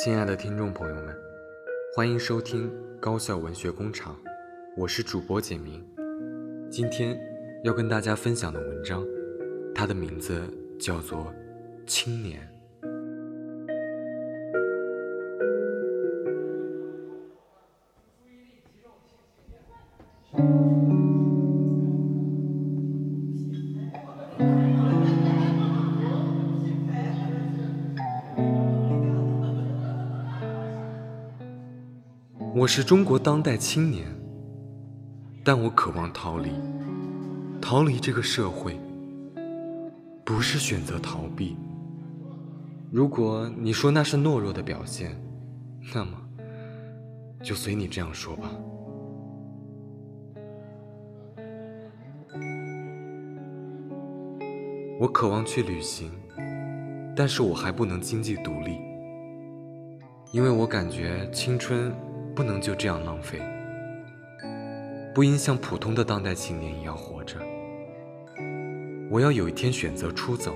[0.00, 1.12] 亲爱的听众朋友们，
[1.92, 4.16] 欢迎收听高校文学工厂，
[4.76, 5.84] 我是主播简明。
[6.70, 7.18] 今天
[7.64, 9.04] 要跟大家分享的文章，
[9.74, 10.40] 它的名字
[10.78, 11.18] 叫做
[11.84, 12.40] 《青年》。
[32.68, 34.06] 是中国当代青年，
[35.42, 36.50] 但我渴望逃离，
[37.62, 38.78] 逃离这个社会，
[40.22, 41.56] 不是选择逃避。
[42.92, 45.18] 如果你说那是懦弱的表现，
[45.94, 46.10] 那么
[47.42, 48.50] 就随你这样说吧。
[55.00, 56.12] 我渴望去旅行，
[57.16, 58.78] 但是我还不能经济独立，
[60.32, 61.90] 因为我感觉青春。
[62.38, 63.40] 不能就这样浪费，
[65.12, 67.36] 不应像普通的当代青年一样活着。
[69.10, 70.54] 我要有一天选择出走，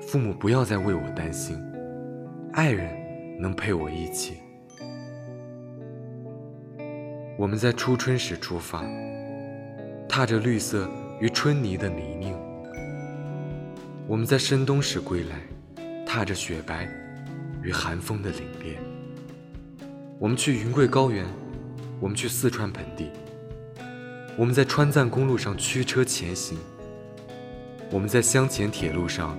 [0.00, 1.60] 父母不要再为我担心，
[2.52, 2.96] 爱人
[3.40, 4.34] 能陪我一起。
[7.36, 8.84] 我们在初春时出发，
[10.08, 10.88] 踏着绿色
[11.20, 12.36] 与春泥的泥泞；
[14.06, 15.40] 我们在深冬时归来，
[16.06, 16.88] 踏着雪白
[17.64, 18.76] 与寒风的凛冽。
[20.20, 21.24] 我们去云贵高原，
[22.00, 23.08] 我们去四川盆地，
[24.36, 26.58] 我们在川藏公路上驱车前行，
[27.92, 29.38] 我们在湘黔铁路上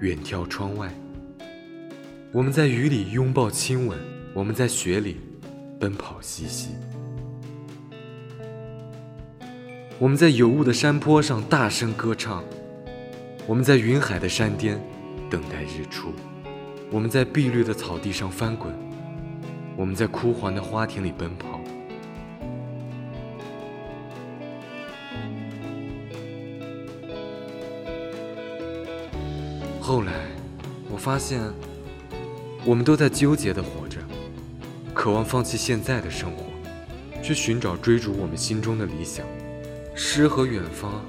[0.00, 0.92] 远眺窗外，
[2.30, 3.98] 我们在雨里拥抱亲吻，
[4.34, 5.18] 我们在雪里
[5.80, 6.72] 奔跑嬉戏，
[9.98, 12.44] 我们在有雾的山坡上大声歌唱，
[13.46, 14.78] 我们在云海的山巅
[15.30, 16.12] 等待日出，
[16.90, 18.89] 我们在碧绿的草地上翻滚。
[19.76, 21.60] 我们在枯黄的花田里奔跑。
[29.80, 30.12] 后来，
[30.88, 31.40] 我发现，
[32.64, 33.98] 我们都在纠结的活着，
[34.94, 36.44] 渴望放弃现在的生活，
[37.22, 39.26] 去寻找追逐我们心中的理想。
[39.96, 41.04] 诗和远方，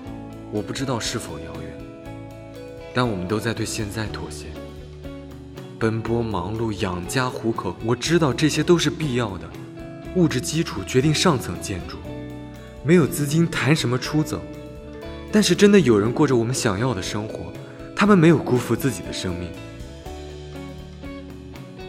[0.52, 1.78] 我不知道是否遥远，
[2.94, 4.48] 但我们都在对现在妥协。
[5.82, 9.50] 奔波忙碌养家糊口，我知道这些都是必要的。
[10.16, 11.98] 物质基础决定上层建筑，
[12.84, 14.40] 没有资金谈什么出走？
[15.32, 17.52] 但是真的有人过着我们想要的生活，
[17.96, 19.50] 他们没有辜负自己的生命，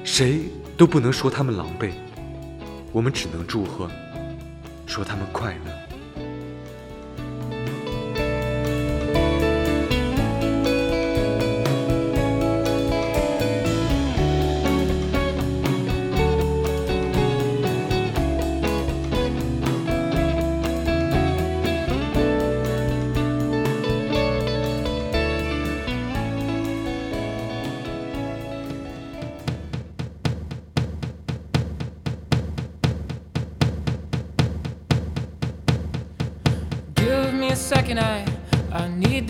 [0.04, 0.41] 谁
[0.75, 1.91] 都不能说他们狼狈，
[2.92, 3.91] 我们只能祝贺，
[4.86, 5.81] 说他们快乐。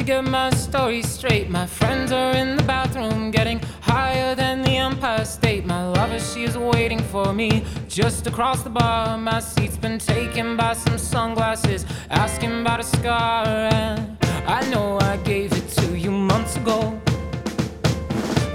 [0.01, 1.49] to get my story straight.
[1.49, 5.65] My friends are in the bathroom, getting higher than the Empire State.
[5.65, 9.17] My lover, she's waiting for me just across the bar.
[9.17, 13.45] My seat's been taken by some sunglasses, asking about a scar.
[13.45, 14.17] And
[14.47, 16.99] I know I gave it to you months ago.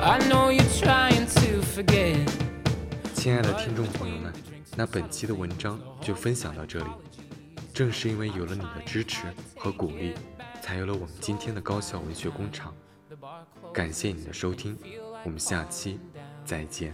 [0.00, 2.28] I know you're trying to forget.
[3.14, 4.32] 亲爱的听众朋友们，
[4.76, 6.90] 那本期的文章就分享到这里。
[7.72, 9.22] 正是因为有了你的支持
[9.56, 10.12] 和鼓励，
[10.67, 12.75] 才有了我们今天的高校文学工厂。
[13.73, 14.77] 感谢你的收听，
[15.23, 15.97] 我们下期
[16.43, 16.93] 再见。